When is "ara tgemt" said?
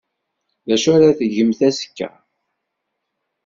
0.95-1.59